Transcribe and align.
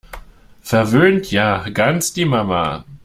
Verwöhnt 0.63 1.29
ja- 1.29 1.69
ganz 1.69 2.11
die 2.11 2.25
Mama! 2.25 2.85